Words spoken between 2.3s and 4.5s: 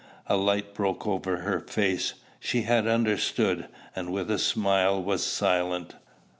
she had understood, and with a